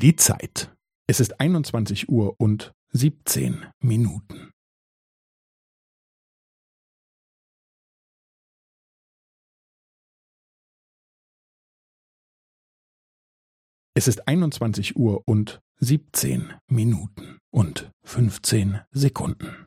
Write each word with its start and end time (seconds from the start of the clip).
Die 0.00 0.16
Zeit. 0.16 0.74
Es 1.06 1.20
ist 1.20 1.40
21 1.40 2.08
Uhr 2.08 2.34
und 2.40 2.72
17 2.94 3.66
Minuten. 3.82 4.50
Es 13.94 14.08
ist 14.08 14.26
21 14.26 14.96
Uhr 14.96 15.22
und 15.26 15.60
17 15.80 16.54
Minuten 16.70 17.36
und 17.52 17.90
15 18.04 18.80
Sekunden. 18.92 19.66